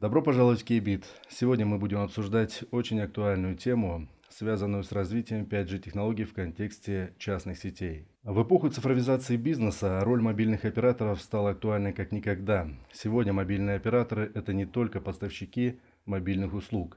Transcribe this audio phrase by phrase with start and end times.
[0.00, 1.04] Добро пожаловать в Кейбит.
[1.28, 7.58] Сегодня мы будем обсуждать очень актуальную тему, связанную с развитием 5G технологий в контексте частных
[7.58, 8.06] сетей.
[8.22, 12.68] В эпоху цифровизации бизнеса роль мобильных операторов стала актуальной как никогда.
[12.92, 16.96] Сегодня мобильные операторы– это не только поставщики мобильных услуг.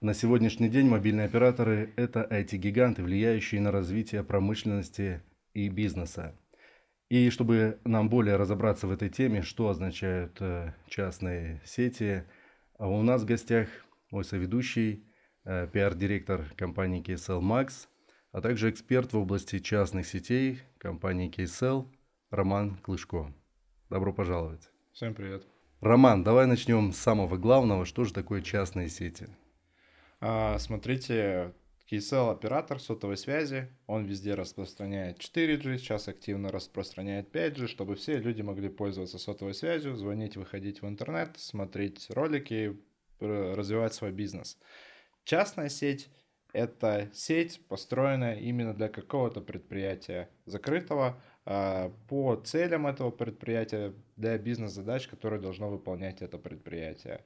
[0.00, 5.22] На сегодняшний день мобильные операторы– это IT-гиганты, влияющие на развитие промышленности
[5.54, 6.34] и бизнеса.
[7.08, 12.24] И чтобы нам более разобраться в этой теме, что означают э, частные сети–
[12.78, 13.68] а у нас в гостях
[14.12, 15.04] мой соведущий,
[15.44, 17.88] э, пиар-директор компании KSL Max,
[18.30, 21.88] а также эксперт в области частных сетей компании KSL
[22.30, 23.34] Роман Клышко.
[23.90, 24.70] Добро пожаловать.
[24.92, 25.44] Всем привет.
[25.80, 27.84] Роман, давай начнем с самого главного.
[27.84, 29.26] Что же такое частные сети?
[30.20, 31.54] А, смотрите,
[31.90, 38.42] KSL оператор сотовой связи, он везде распространяет 4G, сейчас активно распространяет 5G, чтобы все люди
[38.42, 42.76] могли пользоваться сотовой связью, звонить, выходить в интернет, смотреть ролики,
[43.20, 44.58] развивать свой бизнес.
[45.24, 46.10] Частная сеть–
[46.52, 55.08] это сеть, построенная именно для какого-то предприятия закрытого, а, по целям этого предприятия, для бизнес-задач,
[55.08, 57.24] которые должно выполнять это предприятие.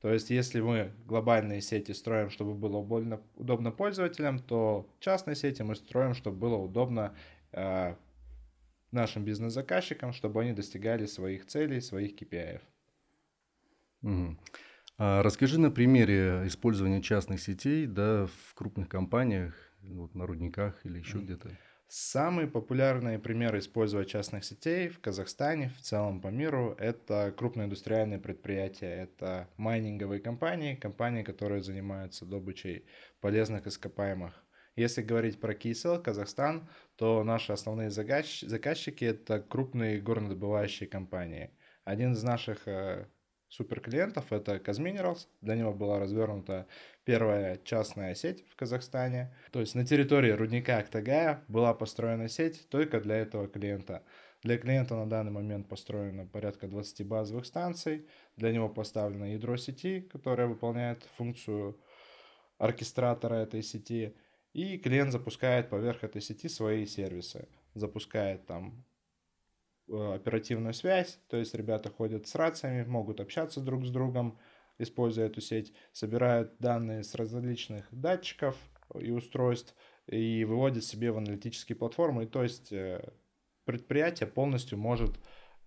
[0.00, 5.62] То есть, если мы глобальные сети строим, чтобы было удобно, удобно пользователям, то частные сети
[5.62, 7.16] мы строим, чтобы было удобно
[7.52, 7.96] э,
[8.92, 12.60] нашим бизнес-заказчикам, чтобы они достигали своих целей, своих KPI.
[14.02, 14.36] Угу.
[14.98, 20.98] А расскажи на примере использования частных сетей да, в крупных компаниях, вот на рудниках или
[20.98, 21.22] еще mm.
[21.22, 21.58] где-то.
[21.90, 28.18] Самые популярные примеры использования частных сетей в Казахстане, в целом по миру, это крупные индустриальные
[28.18, 32.84] предприятия, это майнинговые компании, компании, которые занимаются добычей
[33.22, 34.34] полезных ископаемых.
[34.76, 41.50] Если говорить про KSL, Казахстан, то наши основные заказчики– это крупные горнодобывающие компании.
[41.84, 43.06] Один из наших э,
[43.48, 45.28] суперклиентов это Казминералс.
[45.40, 46.66] Для него была развернута
[47.04, 49.34] первая частная сеть в Казахстане.
[49.50, 54.02] То есть на территории рудника Актагая была построена сеть только для этого клиента.
[54.42, 58.06] Для клиента на данный момент построено порядка 20 базовых станций.
[58.36, 61.80] Для него поставлено ядро сети, которое выполняет функцию
[62.58, 64.14] оркестратора этой сети.
[64.52, 67.48] И клиент запускает поверх этой сети свои сервисы.
[67.74, 68.84] Запускает там
[69.88, 74.38] оперативную связь, то есть ребята ходят с рациями, могут общаться друг с другом,
[74.78, 78.56] используя эту сеть, собирают данные с различных датчиков
[78.98, 79.74] и устройств
[80.06, 82.24] и выводят себе в аналитические платформы.
[82.24, 83.02] И то есть э,
[83.64, 85.18] предприятие полностью может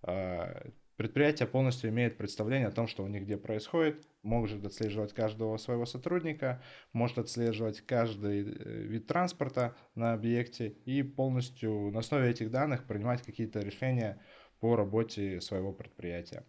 [0.02, 0.70] э,
[1.02, 5.84] Предприятие полностью имеет представление о том, что у них где происходит, может отслеживать каждого своего
[5.84, 12.84] сотрудника, может отслеживать каждый э, вид транспорта на объекте и полностью на основе этих данных
[12.84, 14.22] принимать какие-то решения
[14.60, 16.44] по работе своего предприятия.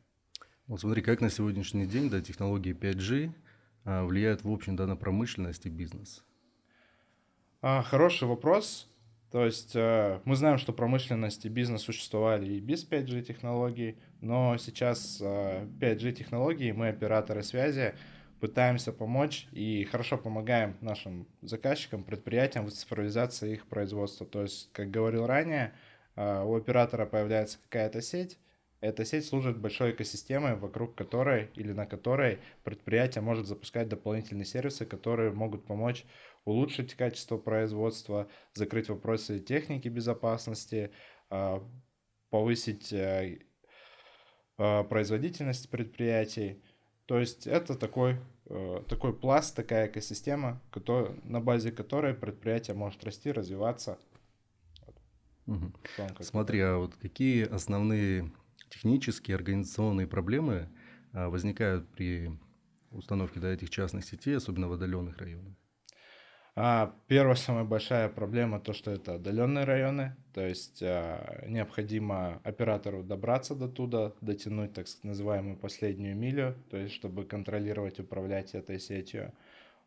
[0.67, 3.31] Вот смотри, как на сегодняшний день да, технологии 5G
[3.85, 6.23] а, влияют в общем да, на промышленность и бизнес?
[7.63, 8.87] А, хороший вопрос.
[9.33, 14.57] То есть э, мы знаем, что промышленность и бизнес существовали и без 5G технологий, но
[14.57, 17.95] сейчас 5G э, технологии, мы операторы связи,
[18.39, 24.27] пытаемся помочь и хорошо помогаем нашим заказчикам, предприятиям в цифровизации их производства.
[24.27, 25.73] То есть, как говорил ранее,
[26.15, 28.37] э, у оператора появляется какая-то сеть,
[28.81, 34.85] эта сеть служит большой экосистемой, вокруг которой или на которой предприятие может запускать дополнительные сервисы,
[34.85, 36.03] которые могут помочь
[36.45, 40.91] улучшить качество производства, закрыть вопросы техники безопасности,
[41.29, 41.63] а,
[42.29, 43.39] повысить э,
[44.57, 46.63] а, производительность предприятий.
[47.05, 53.03] То есть это такой, э, такой пласт, такая экосистема, который, на базе которой предприятие может
[53.03, 53.99] расти, развиваться.
[55.47, 55.73] Угу.
[56.21, 58.31] Смотри, а вот какие основные
[58.69, 60.69] технические, организационные проблемы
[61.11, 62.31] а, возникают при
[62.91, 65.53] установке да, этих частных сетей, особенно в отдаленных районах?
[66.55, 73.01] А, первая самая большая проблема то, что это отдаленные районы, то есть а, необходимо оператору
[73.01, 79.33] добраться до туда, дотянуть так называемую последнюю милю, то есть чтобы контролировать, управлять этой сетью.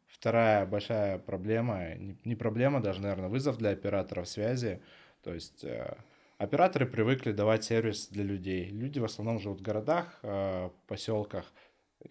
[0.08, 4.82] Вторая большая проблема, не, не проблема, даже, наверное, вызов для операторов связи,
[5.22, 5.96] то есть а,
[6.36, 8.70] операторы привыкли давать сервис для людей.
[8.70, 11.52] Люди в основном живут в городах, а, поселках,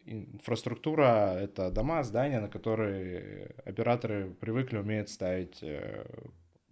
[0.05, 6.05] Инфраструктура— это дома, здания, на которые операторы привыкли, умеют ставить э,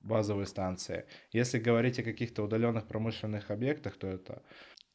[0.02, 1.06] базовые станции.
[1.32, 4.42] Если говорить о каких-то удаленных промышленных объектах, то это,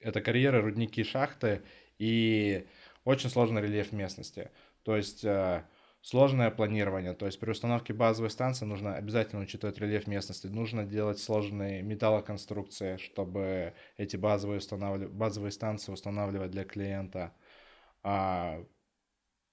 [0.01, 1.63] это карьеры, рудники, шахты
[1.99, 2.67] и
[3.05, 4.51] очень сложный рельеф местности.
[4.83, 5.63] То есть э,
[6.01, 11.19] Сложное планирование, то есть при установке базовой станции нужно обязательно учитывать рельеф местности, нужно делать
[11.19, 17.35] сложные металлоконструкции, чтобы эти базовые, устанавливать, базовые станции устанавливать для клиента.
[18.03, 18.65] А,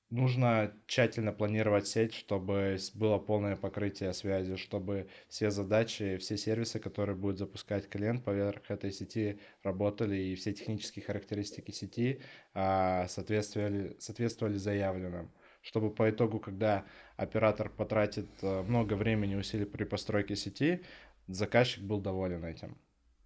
[0.10, 7.16] нужно тщательно планировать сеть, чтобы было полное покрытие связи, чтобы все задачи, все сервисы, которые
[7.16, 12.22] будет запускать клиент поверх этой сети, работали, и все технические характеристики сети
[12.54, 15.32] а, соответствовали, соответствовали заявленным
[15.66, 16.86] чтобы по итогу, когда
[17.18, 20.84] оператор потратит э, много времени и усилий при постройке сети,
[21.28, 22.78] заказчик был доволен этим.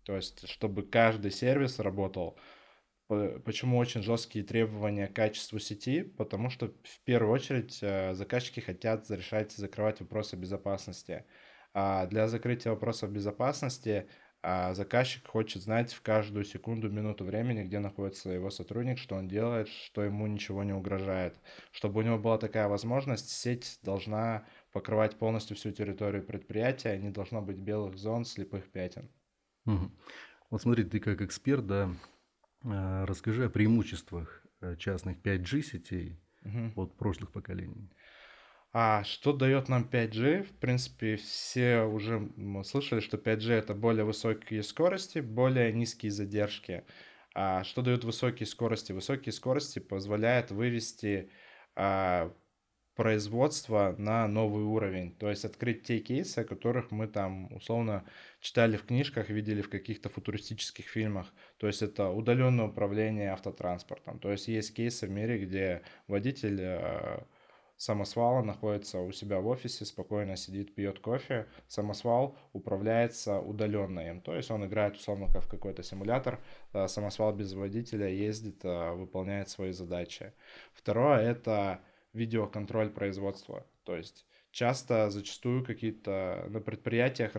[0.03, 2.37] То есть, чтобы каждый сервис работал.
[3.09, 6.03] Почему очень жесткие требования к качеству сети?
[6.03, 11.25] Потому что в первую очередь э, заказчики хотят решать и закрывать вопросы безопасности.
[11.73, 14.07] А для закрытия вопросов безопасности
[14.41, 19.27] а заказчик хочет знать в каждую секунду, минуту времени, где находится его сотрудник, что он
[19.27, 21.35] делает, что ему ничего не угрожает.
[21.71, 27.41] Чтобы у него была такая возможность, сеть должна покрывать полностью всю территорию предприятия, не должно
[27.41, 29.09] быть белых зон, слепых пятен.
[29.65, 29.91] Угу.
[30.51, 31.89] Вот смотри, ты как эксперт, да,
[32.63, 36.83] расскажи о преимуществах э, частных 5G сетей угу.
[36.83, 37.89] от прошлых поколений.
[38.71, 40.43] А что дает нам 5G?
[40.43, 42.29] В принципе, все уже
[42.65, 46.83] слышали, что 5G это более высокие скорости, более низкие задержки.
[47.33, 48.91] А что дают высокие скорости?
[48.91, 51.31] Высокие скорости позволяют вывести
[51.75, 52.31] а,
[52.99, 55.13] производство на новый уровень.
[55.13, 58.03] То есть открыть те кейсы, о которых мы там условно
[58.41, 61.27] читали в книжках, видели в каких-то футуристических фильмах.
[61.59, 64.19] То есть это удаленное управление автотранспортом.
[64.19, 67.25] То есть есть кейсы в мире, где водитель а,
[67.77, 71.47] самосвала находится у себя в офисе, спокойно сидит, пьет кофе.
[71.69, 74.19] Самосвал управляется удаленно им.
[74.19, 76.41] То есть он играет условно как в какой-то симулятор.
[76.87, 80.33] Самосвал без водителя ездит, а, выполняет свои задачи.
[80.73, 81.79] Второе— это
[82.13, 83.65] видеоконтроль производства.
[83.83, 87.33] То есть часто, зачастую какие-то на предприятиях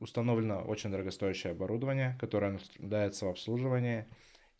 [0.00, 4.06] установлено очень дорогостоящее оборудование, которое нуждается в обслуживании.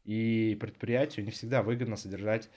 [0.05, 2.50] И предприятию не всегда выгодно содержать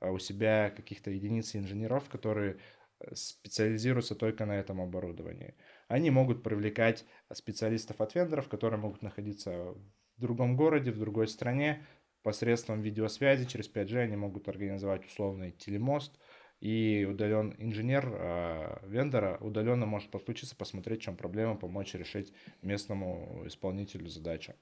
[0.00, 2.58] а, у себя каких-то единиц инженеров, которые
[3.00, 5.54] э, специализируются только на этом оборудовании.
[5.88, 9.74] Они могут привлекать специалистов от вендоров, которые могут находиться
[10.16, 11.86] в другом городе, в другой стране.
[12.26, 16.18] Посредством видеосвязи через 5G они могут организовать условный телемост,
[16.58, 22.32] и удален инженер э, вендора удаленно может подключиться, посмотреть, в чем проблема, помочь решить
[22.62, 24.54] местному исполнителю задачу.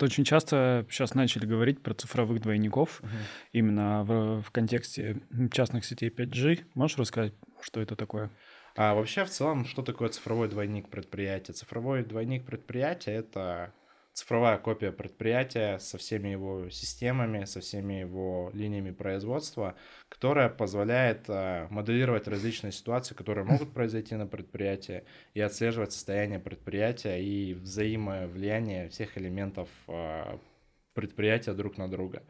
[0.00, 3.08] Очень часто сейчас начали говорить про цифровых двойников uh-huh.
[3.52, 5.20] именно в, в контексте
[5.52, 6.64] частных сетей 5G.
[6.72, 8.30] Можешь рассказать, что это такое?
[8.74, 11.52] А вообще, в целом, что такое цифровой двойник предприятия?
[11.52, 13.74] Цифровой двойник предприятия— это
[14.16, 19.76] цифровая копия предприятия со всеми его системами, со всеми его линиями производства,
[20.08, 25.04] которая позволяет э, моделировать различные ситуации, которые могут произойти на предприятии,
[25.34, 30.38] и отслеживать состояние предприятия и взаимовлияние всех элементов э,
[30.94, 32.22] предприятия друг на друга.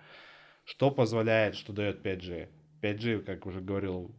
[0.65, 2.49] Что позволяет, что дает 5G?
[2.83, 4.13] 5G, как уже говорил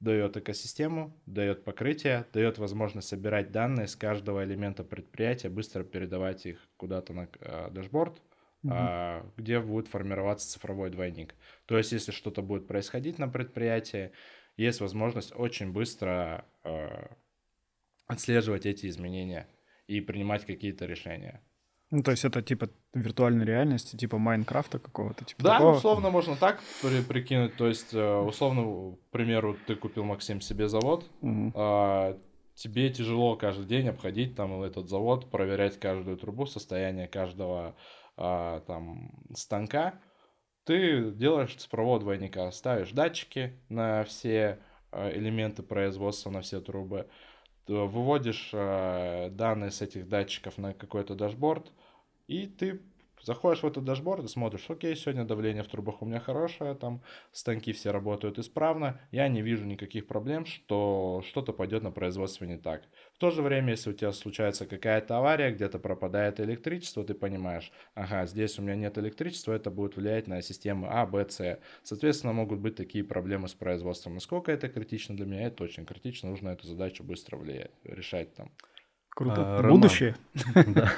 [0.00, 6.68] дает экосистему, дает покрытие, дает возможность собирать данные с каждого элемента предприятия, быстро передавать их
[6.76, 8.22] куда-то на э, дашборд,
[8.62, 8.72] угу.
[8.72, 11.34] э, где будет формироваться цифровой двойник.
[11.66, 14.12] То есть, если что-то будет происходить на предприятии,
[14.56, 17.08] есть возможность очень быстро э,
[18.06, 19.48] отслеживать эти изменения
[19.88, 21.42] и принимать какие-то решения.
[21.90, 25.24] Ну, то есть это типа виртуальной реальности, типа Майнкрафта какого-то?
[25.24, 25.76] Типа да, такого?
[25.76, 27.56] условно можно так при прикинуть.
[27.56, 31.52] То есть, э, условно, к примеру, ты купил, Максим, себе завод, угу.
[31.54, 32.18] а,
[32.54, 37.74] тебе тяжело каждый день обходить там этот завод, проверять каждую трубу, состояние каждого
[38.16, 40.00] а, там станка.
[40.64, 44.58] Ты делаешь цифрового двойника, ставишь датчики на все
[44.90, 47.08] а, элементы производства, на все трубы,
[47.68, 51.70] выводишь э, данные с этих датчиков на какой-то дашборд,
[52.26, 52.80] и ты
[53.22, 57.02] заходишь в этот дашборд и смотришь, окей, сегодня давление в трубах у меня хорошее, там
[57.32, 62.56] станки все работают исправно, я не вижу никаких проблем, что что-то пойдет на производство не
[62.56, 62.82] так.
[63.14, 67.72] В то же время, если у тебя случается какая-то авария, где-то пропадает электричество, ты понимаешь,
[67.94, 71.58] ага, здесь у меня нет электричества, это будет влиять на системы А, Б, С.
[71.82, 74.14] Соответственно, могут быть такие проблемы с производством.
[74.14, 75.46] Насколько это критично для меня?
[75.46, 78.50] Это очень критично, нужно эту задачу быстро влиять, решать там.
[79.10, 79.58] Круто.
[79.58, 80.14] А, Будущее.
[80.54, 80.92] Да.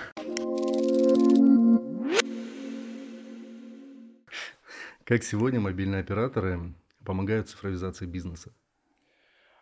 [5.11, 6.73] Как сегодня мобильные операторы
[7.05, 8.53] помогают цифровизации бизнеса?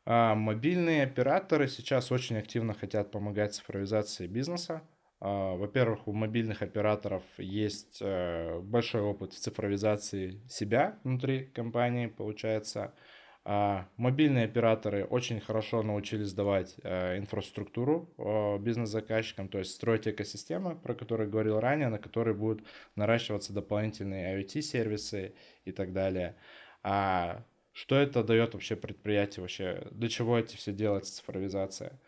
[0.05, 4.83] А, мобильные операторы сейчас очень активно хотят помогать цифровизации бизнеса.
[5.21, 12.93] А, во-первых, у мобильных операторов есть э, большой опыт в цифровизации себя внутри компании, получается.
[13.51, 18.11] А мобильные операторы очень хорошо научились давать э, инфраструктуру
[18.61, 22.63] бизнес-заказчикам, то есть строить экосистемы, про которые говорил ранее, на которые будут
[22.95, 25.33] наращиваться дополнительные IoT-сервисы
[25.65, 26.37] и так далее.
[26.83, 31.99] А что это дает вообще предприятию, вообще для чего эти все делается цифровизация?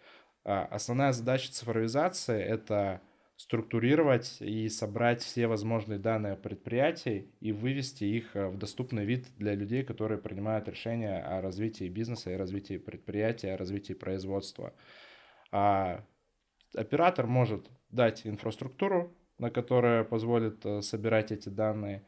[0.44, 3.00] А основная задача цифровизации— это
[3.40, 9.54] структурировать и собрать все возможные данные предприятий и вывести их э, в доступный вид для
[9.54, 14.74] людей, которые принимают решения о развитии бизнеса и развитии предприятия, о развитии производства.
[15.52, 16.04] А
[16.74, 22.06] оператор может дать инфраструктуру, на которая позволит э, собирать эти данные,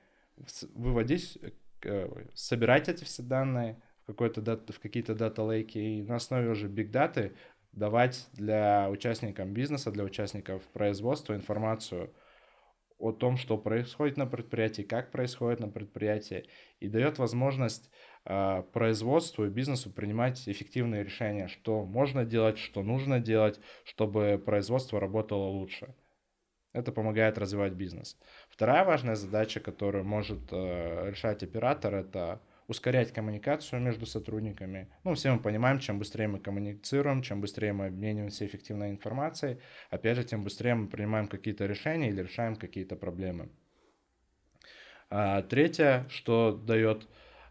[0.74, 1.38] выводить,
[1.82, 7.34] э, собирать эти все данные в, какой-то в какие-то дата-лейки и на основе уже биг-даты
[7.72, 12.12] давать для участников бизнеса, для участников производства информацию
[12.98, 16.46] о том, что происходит на предприятии, как происходит на предприятии,
[16.78, 17.90] и дает возможность
[18.24, 25.00] э, производству и бизнесу принимать эффективные решения, что можно делать, что нужно делать, чтобы производство
[25.00, 25.94] работало лучше.
[26.72, 28.16] Это помогает развивать бизнес.
[28.48, 32.40] Вторая важная задача, которую может э, решать оператор, это
[32.72, 34.88] ускорять коммуникацию между сотрудниками.
[35.04, 39.58] Ну, все мы понимаем, чем быстрее мы коммуницируем, чем быстрее мы обмениваемся эффективной информацией,
[39.90, 43.50] опять же, тем быстрее мы принимаем какие-то решения или решаем какие-то проблемы.
[45.10, 47.06] А, третье, что дает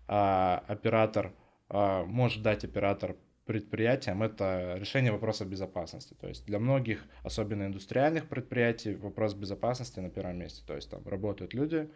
[0.07, 1.33] а, оператор,
[1.69, 6.15] а, может дать оператор предприятиям, это решение вопроса безопасности.
[6.19, 10.63] То есть для многих, особенно индустриальных предприятий, вопрос безопасности на первом месте.
[10.65, 11.91] То есть там работают люди,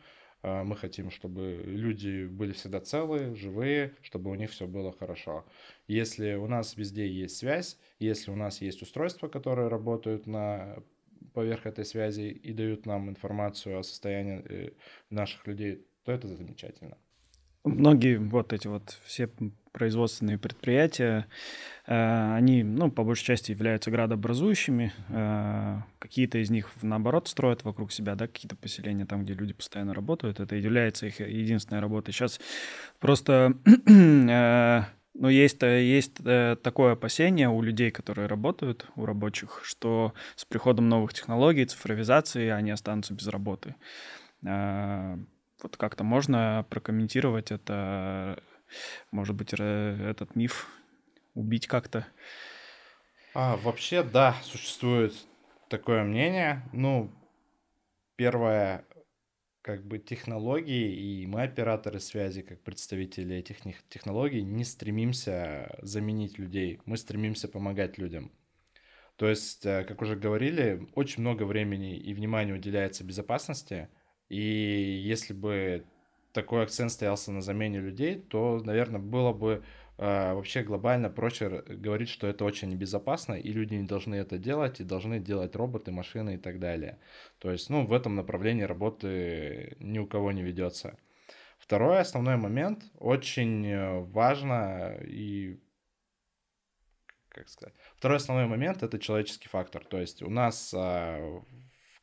[0.46, 5.46] мы хотим, чтобы люди были всегда целые, живые, чтобы у них все было хорошо.
[5.88, 10.78] Если у нас везде есть связь, если у нас есть устройства, которые работают на
[11.34, 14.72] поверх этой связи и дают нам информацию о состоянии э,
[15.10, 16.98] наших людей, то это замечательно.
[17.64, 19.30] Многие вот эти вот все
[19.76, 21.28] производственные предприятия,
[21.86, 24.94] э, они, ну, по большей части являются градообразующими.
[25.10, 29.94] Э, какие-то из них, наоборот, строят вокруг себя, да, какие-то поселения там, где люди постоянно
[29.94, 30.40] работают.
[30.40, 32.14] Это является их единственной работой.
[32.14, 32.40] Сейчас
[33.02, 33.54] просто,
[33.90, 36.16] э, ну, есть, есть
[36.64, 42.72] такое опасение у людей, которые работают, у рабочих, что с приходом новых технологий, цифровизации, они
[42.72, 43.76] останутся без работы.
[44.42, 48.38] Вот как-то можно прокомментировать это,
[49.12, 50.68] может быть, этот миф
[51.34, 52.06] убить как-то?
[53.34, 55.14] А, вообще, да, существует
[55.70, 56.64] такое мнение.
[56.74, 57.12] Ну,
[58.16, 58.86] первое,
[59.62, 63.58] как бы технологии, и мы, операторы связи, как представители этих
[63.90, 68.32] технологий, не стремимся заменить людей, мы стремимся помогать людям.
[69.18, 73.90] То есть, э, как уже говорили, очень много времени и внимания уделяется безопасности–
[74.30, 75.86] и если бы
[76.36, 79.64] такой акцент стоялся на замене людей, то, наверное, было бы
[79.98, 84.80] э, вообще глобально проще говорить, что это очень небезопасно, и люди не должны это делать,
[84.80, 87.00] и должны делать роботы, машины и так далее.
[87.40, 90.98] То есть, ну, в этом направлении работы ни у кого не ведется.
[91.58, 95.60] Второй основной момент, очень э, важно и
[97.30, 99.84] как сказать, второй основной момент это человеческий фактор.
[99.84, 101.44] То есть у нас а,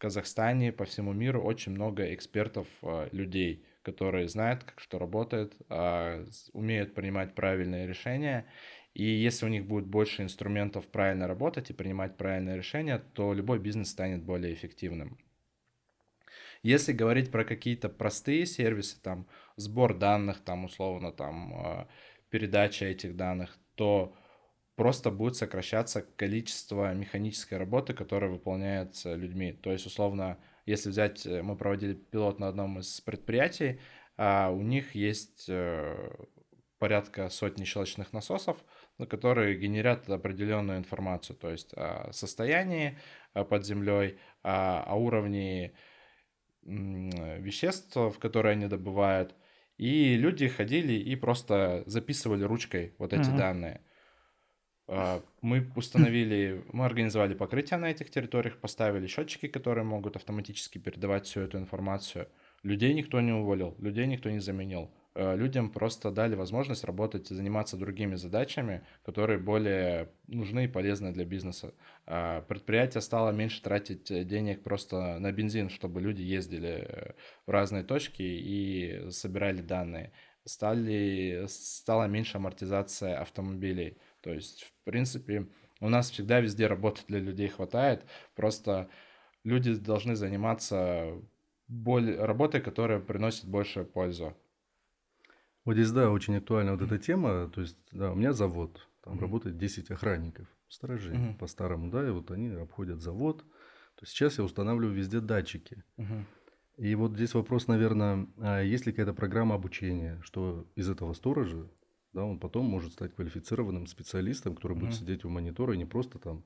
[0.02, 6.24] Казахстане, по всему миру очень много экспертов, а, людей, которые знают, как что работает, а,
[6.52, 8.46] умеют принимать правильные решения.
[8.94, 13.58] И если у них будет больше инструментов правильно работать и принимать правильные решения, то любой
[13.58, 15.18] бизнес станет более эффективным.
[16.62, 21.88] Если говорить про какие-то простые сервисы, там сбор данных, там условно там а,
[22.30, 24.14] передача этих данных, то
[24.76, 29.52] просто будет сокращаться количество механической работы, которая выполняется людьми.
[29.52, 33.80] То есть, условно, если взять, э, мы проводили пилот на одном из предприятий,
[34.16, 36.10] а у них есть э,
[36.78, 38.58] порядка сотни щелочных насосов,
[39.08, 42.98] которые генерят определенную информацию, то есть о состоянии
[43.34, 45.74] э, под землей, о, о уровне
[46.62, 49.34] веществ, в которые они добывают.
[49.78, 53.36] И люди ходили и просто записывали ручкой вот эти uh-huh.
[53.36, 53.80] данные.
[54.88, 61.26] А, мы установили, мы организовали покрытие на этих территориях, поставили счетчики, которые могут автоматически передавать
[61.26, 62.28] всю эту информацию.
[62.62, 64.90] Людей никто не уволил, людей никто не заменил.
[65.14, 71.12] А, людям просто дали возможность работать и заниматься другими задачами, которые более нужны и полезны
[71.12, 71.74] для бизнеса.
[72.06, 77.14] А, предприятие стало меньше тратить денег просто на бензин, чтобы люди ездили
[77.46, 80.12] в разные точки и собирали данные.
[80.44, 85.48] Стали, стала меньше амортизация автомобилей то есть, в принципе,
[85.80, 88.06] у нас всегда везде работы для людей хватает.
[88.34, 88.88] Просто
[89.44, 91.20] люди должны заниматься
[91.66, 92.16] боль...
[92.16, 94.36] работой, которая приносит большую пользу.
[95.64, 97.48] Вот здесь, да, очень актуальна вот эта тема.
[97.48, 99.22] То есть, да, у меня завод, там Мгм.
[99.22, 101.38] работает 10 охранников, сторожей Мгм.
[101.38, 103.42] по-старому, да, и вот они обходят завод.
[103.96, 105.84] То есть сейчас я устанавливаю везде датчики.
[105.96, 106.26] Мгм.
[106.76, 111.68] И вот здесь вопрос, наверное, а есть ли какая-то программа обучения, что из этого сторожа,
[112.12, 114.98] да, он потом может стать квалифицированным специалистом, который будет Мгм.
[114.98, 116.44] сидеть у монитора и не просто там.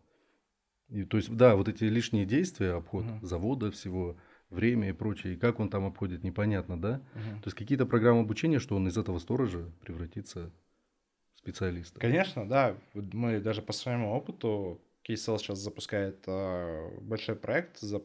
[0.88, 3.26] И, то есть, да, вот эти лишние действия, обход Мгм.
[3.26, 4.16] завода всего,
[4.50, 7.02] время и прочее, и как он там обходит, непонятно, да?
[7.14, 7.42] Мгм.
[7.42, 10.52] То есть какие-то программы обучения, что он из этого сторожа превратится
[11.34, 11.98] в специалиста.
[11.98, 12.76] Конечно, да.
[12.94, 18.02] Мы даже по своему опыту, KSL сейчас запускает э, большой проект за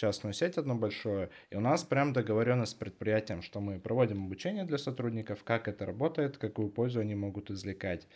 [0.00, 4.64] частную сеть одну большую, и у нас прям договоренность с предприятием, что мы проводим обучение
[4.64, 8.08] для сотрудников, как это работает, какую пользу они могут извлекать.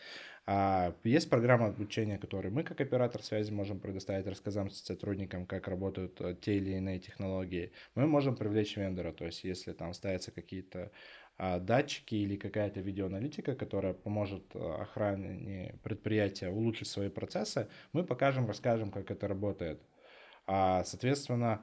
[0.46, 6.20] А есть программа обучения, которую мы как оператор связи можем предоставить, рассказать сотрудникам, как работают
[6.20, 7.72] э, те или иные технологии.
[7.94, 10.90] Мы можем привлечь вендора, то есть если там ставятся какие-то
[11.36, 18.46] а, датчики или какая-то видеоаналитика, которая поможет э, охране предприятия улучшить свои процессы, мы покажем,
[18.46, 19.82] расскажем, как это работает.
[20.46, 21.62] А, соответственно,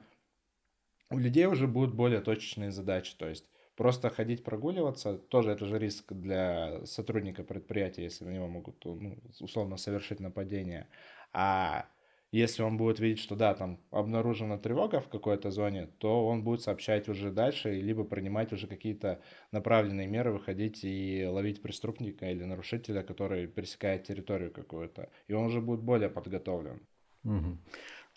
[1.12, 3.44] у людей уже будут более точечные задачи, то есть
[3.76, 9.18] просто ходить прогуливаться, тоже это же риск для сотрудника предприятия, если на него могут ну,
[9.40, 10.88] условно совершить нападение.
[11.32, 11.86] А
[12.32, 16.62] если он будет видеть, что да, там обнаружена тревога в какой-то зоне, то он будет
[16.62, 19.20] сообщать уже дальше, либо принимать уже какие-то
[19.52, 25.10] направленные меры, выходить и ловить преступника или нарушителя, который пересекает территорию какую-то.
[25.28, 26.80] И он уже будет более подготовлен.
[27.22, 27.60] Мгм.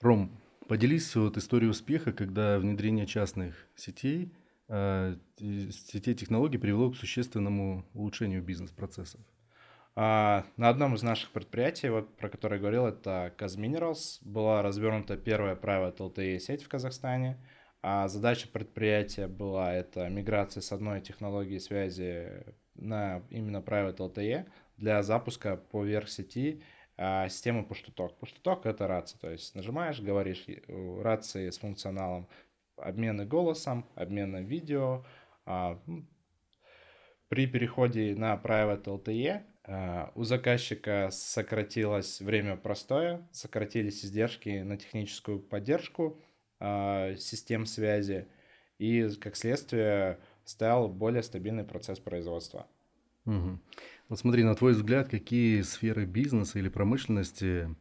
[0.01, 0.31] Ром,
[0.67, 4.33] поделись вот историей успеха, когда внедрение частных сетей,
[4.67, 9.21] и сетей технологий привело к существенному улучшению бизнес-процессов.
[9.97, 15.15] А, на одном из наших предприятий, вот про которое я говорил, это Казминералс, была развернута
[15.17, 17.37] первая private LTE сеть в Казахстане.
[17.81, 22.43] А задача предприятия была это миграция с одной технологии связи
[22.73, 26.63] на именно private LTE для запуска поверх сети
[26.97, 28.13] системы push-to-talk.
[28.19, 32.27] Push-to-talk это рация, то есть нажимаешь, говоришь э, рации с функционалом
[32.77, 35.05] обмена голосом, обмена видео.
[35.45, 35.79] а,
[37.27, 45.39] при переходе на Private LTE а, у заказчика сократилось время простоя, сократились издержки на техническую
[45.39, 46.21] поддержку
[46.59, 48.27] а, систем связи
[48.77, 52.67] и, как следствие, стал более стабильный процесс производства.
[53.25, 53.59] Мгм.
[54.09, 57.75] Вот смотри, на твой взгляд, какие сферы бизнеса или промышленности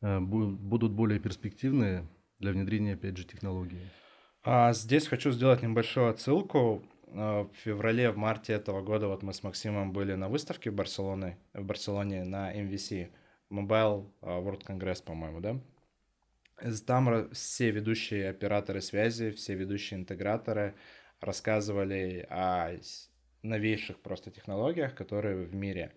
[0.00, 3.80] э, бу- будут более перспективны для внедрения 5G технологий?
[4.42, 6.82] А здесь хочу сделать небольшую отсылку.
[7.08, 10.74] А, В феврале, в марте этого года вот мы с Максимом были на выставке в
[10.74, 13.10] Барселоне, в Барселоне на MVC,
[13.50, 15.60] Mobile а, World Congress, по-моему, да?
[16.86, 20.74] Там все ведущие операторы связи, все ведущие интеграторы
[21.20, 22.72] рассказывали о
[23.42, 25.92] новейших просто технологиях, которые в мире.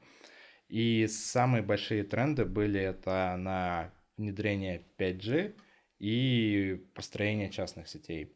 [0.69, 5.56] И самые большие тренды были это на внедрение 5G
[5.99, 8.34] и построение частных сетей.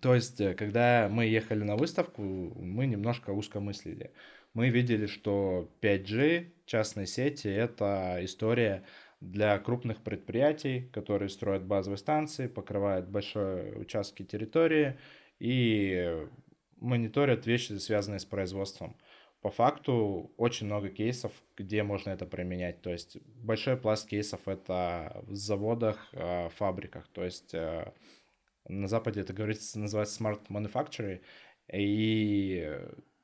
[0.00, 4.12] То есть, э, когда мы ехали на выставку, мы немножко узко мыслили.
[4.54, 8.84] Мы видели, что 5G, частные сети— это история
[9.20, 14.98] для крупных предприятий, которые строят базовые станции, покрывают большие участки территории
[15.38, 16.26] и
[16.82, 18.96] мониторят вещи, связанные с производством.
[19.40, 22.80] По факту очень много кейсов, где можно это применять.
[22.82, 27.08] То есть большой пласт кейсов это в заводах, э, фабриках.
[27.08, 27.92] То есть э,
[28.68, 31.20] на Западе это говорится, называется smart manufacturing.
[31.72, 32.78] И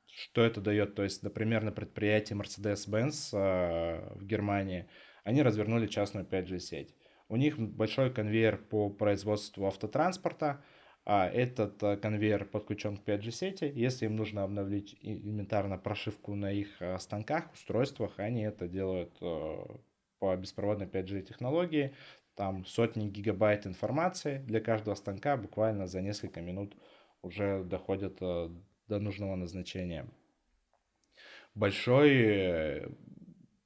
[0.07, 0.95] что это дает?
[0.95, 4.89] То есть, например, на предприятии Mercedes-Benz э, в Германии
[5.23, 6.95] они развернули частную 5G-сеть.
[7.29, 10.63] У них большой конвейер по производству автотранспорта,
[11.11, 13.65] а этот э, конвейер подключен к 5G-сети.
[13.65, 19.57] Если им нужно обновить элементарно прошивку на их э, станках, устройствах, они это делают э,
[20.19, 21.95] по беспроводной 5G-технологии.
[22.35, 26.75] Там сотни гигабайт информации для каждого станка буквально за несколько минут
[27.23, 30.05] уже доходят до нужного назначения.
[31.55, 32.87] Большой,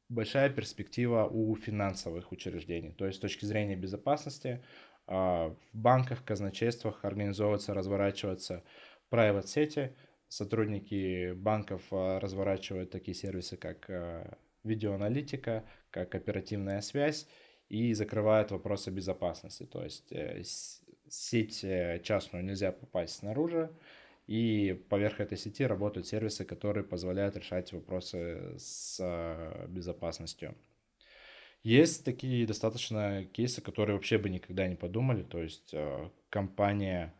[0.07, 2.93] большая перспектива у финансовых учреждений.
[2.93, 4.63] То есть с точки зрения безопасности
[5.07, 8.63] в банках, казначействах организовываются, разворачиваются
[9.11, 9.95] private сети.
[10.27, 17.27] Сотрудники банков а, разворачивают такие сервисы, как а, видеоаналитика, как оперативная связь
[17.69, 19.65] и закрывают вопросы безопасности.
[19.65, 20.41] То есть э,
[21.09, 23.71] сеть э, частную нельзя попасть снаружи,
[24.25, 28.99] и поверх этой сети работают сервисы, которые позволяют решать вопросы с
[29.67, 30.55] безопасностью.
[31.63, 35.23] Есть такие достаточно кейсы, которые вообще бы никогда не подумали.
[35.23, 37.13] То есть э, компания,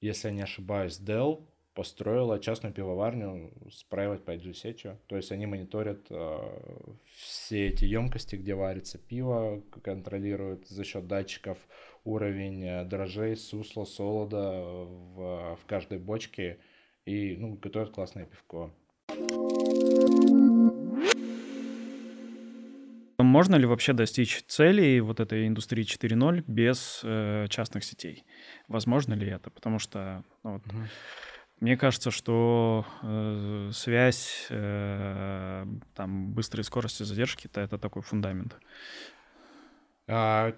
[0.00, 4.98] если я не ошибаюсь, Dell построила частную пивоварню с private 5G сетью.
[5.08, 11.58] То есть они мониторят э, все эти емкости, где варится пиво, контролируют за счет датчиков
[12.04, 16.58] уровень э, дрожжей, сусла, солода в, в каждой бочке
[17.04, 18.72] и ну, готовят классное пивко.
[23.32, 28.24] Можно ли вообще достичь целей вот этой индустрии 4.0 без э, частных сетей?
[28.68, 29.48] Возможно ли это?
[29.48, 30.76] Потому что ну, вот, угу.
[31.60, 35.64] мне кажется, что э, связь, э,
[35.94, 38.54] там, быстрой скорости задержки— это такой фундамент.
[40.08, 40.54] А,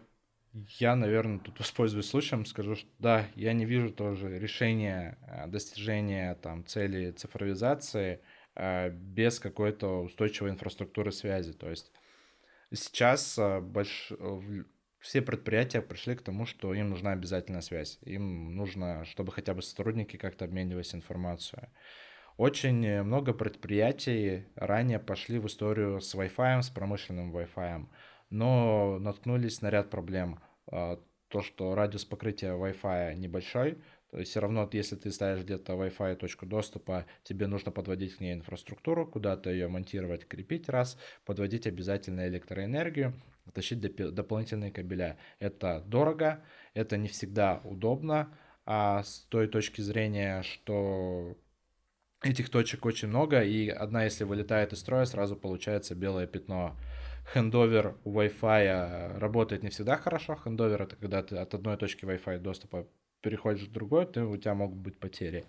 [0.80, 6.34] я, наверное, тут воспользуюсь случаем, скажу, что да, я не вижу тоже решения э, достижения
[6.34, 8.20] там, цели цифровизации
[8.56, 11.52] э, без какой-то устойчивой инфраструктуры связи.
[11.52, 11.92] То есть
[12.74, 14.12] сейчас э, больш...
[14.98, 17.98] все предприятия пришли к тому, что им нужна обязательная связь.
[18.02, 21.68] Им нужно, чтобы хотя бы сотрудники как-то обменивались информацией.
[22.36, 27.86] Очень много предприятий ранее пошли в историю с Wi-Fi, с промышленным Wi-Fi
[28.34, 30.40] но наткнулись на ряд проблем.
[30.66, 33.78] А, то, что радиус покрытия Wi-Fi небольшой,
[34.22, 39.06] все равно, если ты ставишь где-то Wi-Fi точку доступа, тебе нужно подводить к ней инфраструктуру,
[39.06, 43.20] куда-то ее монтировать, крепить раз, подводить обязательно электроэнергию,
[43.52, 45.18] тащить дополнительные кабеля.
[45.40, 51.36] Это дорого, это не всегда удобно, а с той точки зрения, что
[52.22, 56.76] этих точек очень много, и одна, если вылетает из строя, сразу получается белое пятно
[57.32, 60.36] хендовер у Wi-Fi работает не всегда хорошо.
[60.36, 62.86] Хендовер это когда ты от одной точки Wi-Fi доступа
[63.24, 65.44] переходишь в другой, то у тебя могут быть потери.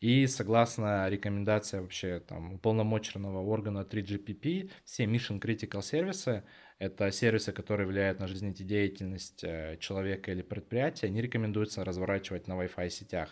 [0.00, 6.44] И согласно рекомендации вообще там уполномоченного органа 3GPP, все Mission Critical сервисы,
[6.78, 12.90] это сервисы, которые влияют на жизнедеятельность э, человека или предприятия, не рекомендуется разворачивать на Wi-Fi
[12.90, 13.30] сетях.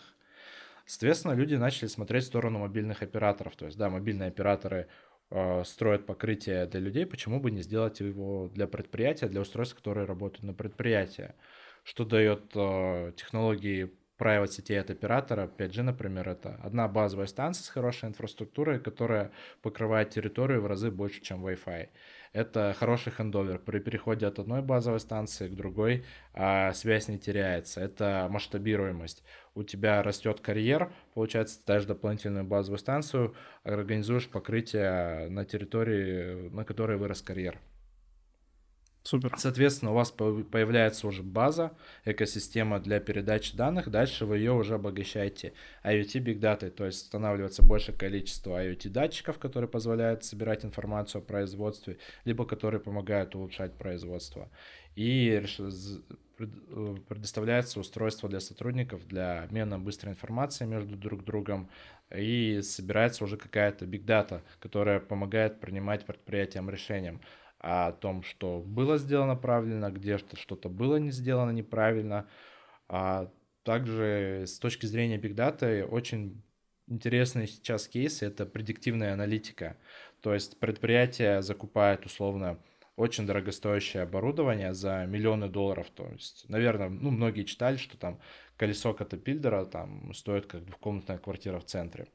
[0.85, 3.55] Соответственно, люди начали смотреть в сторону мобильных операторов.
[3.55, 4.87] То есть, да, мобильные операторы
[5.31, 10.05] э, строят покрытие для людей, почему бы не сделать его для предприятия, для устройств, которые
[10.05, 11.33] работают на предприятии.
[11.85, 17.69] Что дает э, технологии private сетей от оператора, 5G, например, это одна базовая станция с
[17.69, 21.89] хорошей инфраструктурой, которая покрывает территорию в разы больше, чем Wi-Fi.
[22.33, 23.59] Это хороший хендовер.
[23.59, 27.81] При переходе от одной базовой станции к другой а, связь не теряется.
[27.81, 36.49] Это масштабируемость у тебя растет карьер, получается, ставишь дополнительную базовую станцию, организуешь покрытие на территории,
[36.49, 37.59] на которой вырос карьер.
[39.05, 39.35] Супер.
[39.37, 43.91] Соответственно, у вас появляется уже база, экосистема для передачи данных.
[43.91, 49.37] Дальше вы ее уже обогащаете IoT Big Data, то есть устанавливается большее количество IoT датчиков,
[49.37, 54.49] которые позволяют собирать информацию о производстве, либо которые помогают улучшать производство.
[54.95, 55.45] И
[56.37, 61.69] Э, предоставляется устройство для сотрудников для обмена быстрой информацией между друг другом,
[62.13, 67.21] и собирается уже какая-то data, которая помогает принимать предприятиям решениям
[67.65, 72.27] о том, что было сделано правильно, где что-то было не сделано неправильно.
[72.87, 73.31] А
[73.63, 76.43] также с точки зрения big data очень
[76.87, 79.77] интересный сейчас кейс— это предиктивная аналитика.
[80.21, 82.59] То есть предприятие закупает условно
[82.95, 85.89] очень дорогостоящее оборудование за миллионы долларов.
[85.89, 88.19] То есть, наверное, ну, многие читали, что там
[88.57, 92.07] колесо катапильдера там стоит как двухкомнатная квартира в центре.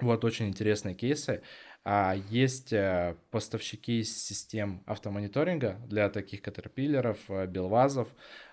[0.00, 1.42] Вот очень интересные кейсы.
[1.84, 8.08] А есть э, поставщики систем автомониторинга для таких катерпиллеров, э, белвазов,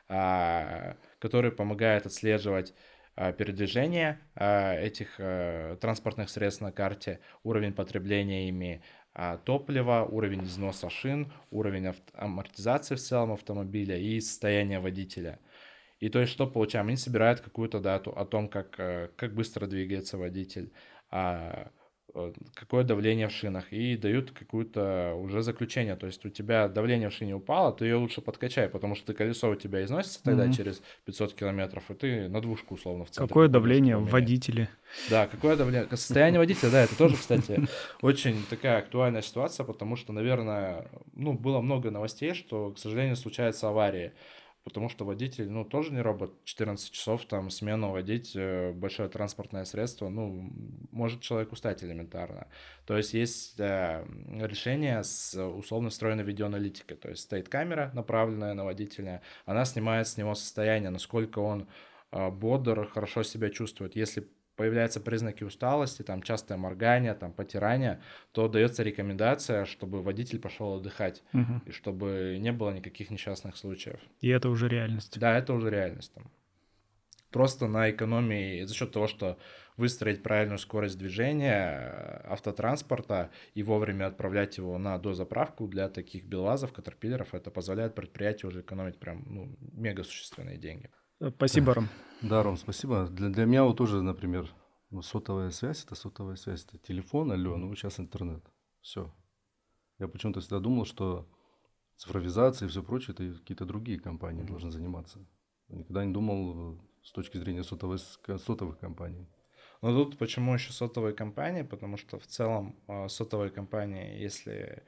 [0.07, 2.73] а, которые помогают отслеживать
[3.15, 8.81] а, передвижение этих э, транспортных средств на карте, уровень потребления ими,
[9.13, 15.39] а, топлива, уровень износа шин, уровень амортизации в целом автомобиля и состояние водителя.
[15.99, 16.87] И то есть что получаем?
[16.87, 20.71] Они собирают какую-то дату о том, как, э, как быстро двигается водитель,
[21.11, 21.78] а, Э,
[22.53, 25.95] какое давление в шинах, и дают какое-то уже заключение.
[25.95, 29.49] То есть у тебя давление в шине упало, ты ее лучше подкачай, потому что колесо
[29.49, 30.53] у тебя износится тогда mm-hmm.
[30.53, 33.27] через 500 километров, и ты на двушку условно в центре.
[33.27, 34.69] Какое давление в водителе?
[35.09, 35.87] Да, какое давление.
[35.89, 37.67] Состояние водителя, да, это тоже, кстати,
[38.01, 43.69] очень такая актуальная ситуация, потому что, наверное, ну, было много новостей, что, к сожалению, случаются
[43.69, 44.11] аварии
[44.69, 49.65] потому что водитель, ну, тоже не робот, 14 часов там смену водить э, большое транспортное
[49.65, 50.49] средство, ну,
[50.91, 52.47] может человек устать элементарно.
[52.85, 54.05] То есть есть э,
[54.41, 60.17] решение с условно встроенной видеоаналитикой, то есть стоит камера, направленная на водителя, она снимает с
[60.17, 61.67] него состояние, насколько он
[62.11, 63.95] э, бодр, хорошо себя чувствует.
[63.95, 64.27] Если
[64.59, 68.01] появляются признаки усталости, там частое моргание, там потирание,
[68.33, 71.61] то дается рекомендация, чтобы водитель пошел отдыхать, угу.
[71.65, 74.01] и чтобы не было никаких несчастных случаев.
[74.19, 75.17] И это уже реальность.
[75.17, 76.13] Да, это уже реальность.
[76.13, 76.29] Там.
[77.31, 79.37] просто на экономии за счет того, что
[79.77, 86.73] выстроить правильную скорость движения э, автотранспорта и вовремя отправлять его на дозаправку для таких белазов,
[86.73, 90.89] катерпиллеров, это позволяет предприятию уже экономить прям ну, мега существенные деньги.
[91.35, 91.89] Спасибо, Ром.
[92.21, 93.07] Да, Ром, спасибо.
[93.07, 94.49] Для, для меня вот тоже, например,
[94.89, 98.43] ну, сотовая связь, это сотовая связь, это телефон, алло, ну сейчас интернет.
[98.81, 99.13] Все.
[99.99, 101.29] Я почему-то всегда думал, что
[101.97, 104.47] цифровизация и все прочее, это какие-то другие компании mm-hmm.
[104.47, 105.19] должны заниматься.
[105.67, 109.27] никогда не думал э, с точки зрения сотовой, сотовых компаний.
[109.81, 111.63] Но тут почему еще сотовые компании?
[111.63, 114.83] Потому что в целом э, сотовые компании, если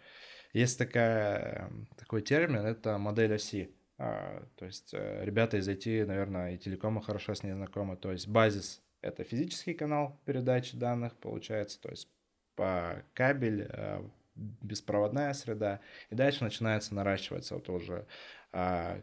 [0.53, 3.75] есть такая, такой термин, это модель оси.
[4.03, 7.95] А, то есть э, ребята из IT, наверное, и телекома хорошо с ней знакомы.
[7.95, 12.09] То есть базис— это физический канал передачи данных, получается, то есть
[12.55, 14.01] по кабель, э,
[14.33, 18.07] беспроводная среда, и дальше начинается наращиваться вот уже
[18.51, 18.99] а,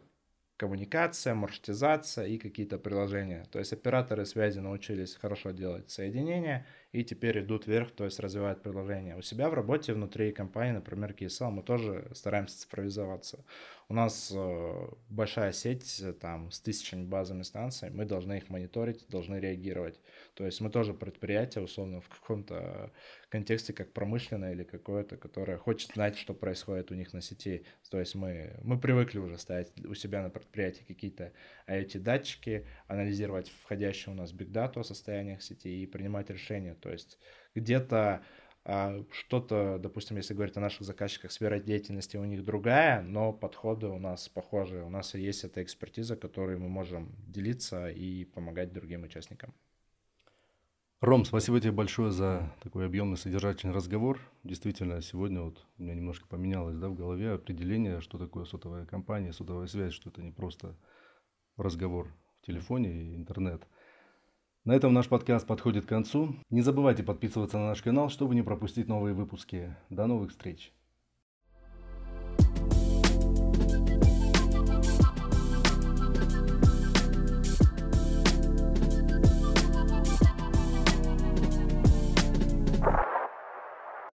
[0.57, 3.45] коммуникация, маршрутизация и какие-то приложения.
[3.51, 8.63] То есть операторы связи научились хорошо делать соединения и теперь идут вверх, то есть развивают
[8.63, 9.15] приложения.
[9.15, 13.45] У себя в работе внутри компании, например, KSL, мы тоже стараемся цифровизоваться.
[13.89, 19.05] У нас э, большая сеть э, там с тысячами базами станций, мы должны их мониторить,
[19.09, 19.99] должны реагировать.
[20.35, 22.91] То есть мы тоже предприятие, условно, в каком-то
[23.29, 27.65] контексте, как промышленное или какое-то, которое хочет знать, что происходит у них на сети.
[27.89, 31.33] То есть мы, мы привыкли уже ставить у себя на предприятии какие-то
[31.67, 36.75] IoT-датчики, анализировать входящие у нас data о состояниях сети и принимать решения.
[36.79, 37.19] То есть
[37.55, 38.23] где-то
[38.71, 43.87] а что-то, допустим, если говорить о наших заказчиках, сфера деятельности у них другая, но подходы
[43.87, 44.83] у нас похожие.
[44.83, 49.55] У нас есть эта экспертиза, которой мы можем делиться и помогать другим участникам.
[51.01, 54.19] Ром, спасибо тебе большое за такой объемный содержательный разговор.
[54.43, 59.33] Действительно, сегодня вот у меня немножко поменялось да, в голове определение, что такое сотовая компания,
[59.33, 60.77] сотовая связь, что это не просто
[61.55, 63.65] разговор в телефоне и интернет–
[64.65, 66.35] на этом наш подкаст подходит к концу.
[66.49, 69.75] Не забывайте подписываться на наш канал, чтобы не пропустить новые выпуски.
[69.89, 70.73] До новых встреч!